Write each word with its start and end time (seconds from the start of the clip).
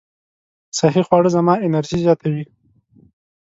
صحي 0.77 1.01
خواړه 1.07 1.29
زما 1.35 1.53
انرژي 1.65 1.97
زیاتوي. 2.05 2.43